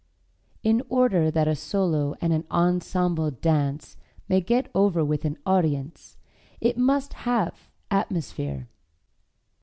[0.63, 6.17] In order that a solo and an ensemble dance may get over with an audience
[6.59, 8.67] it must have atmosphere.